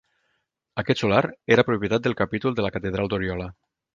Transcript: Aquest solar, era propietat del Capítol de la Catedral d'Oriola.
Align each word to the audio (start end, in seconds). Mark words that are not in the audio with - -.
Aquest 0.83 1.01
solar, 1.03 1.19
era 1.57 1.65
propietat 1.69 2.07
del 2.09 2.17
Capítol 2.23 2.57
de 2.61 2.65
la 2.67 2.75
Catedral 2.79 3.13
d'Oriola. 3.13 3.51